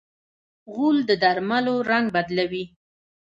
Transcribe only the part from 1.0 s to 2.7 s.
د درملو رنګ بدلوي.